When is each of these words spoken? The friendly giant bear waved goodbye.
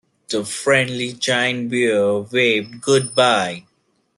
The 0.29 0.43
friendly 0.43 1.13
giant 1.13 1.69
bear 1.69 2.15
waved 2.17 2.81
goodbye. 2.81 3.65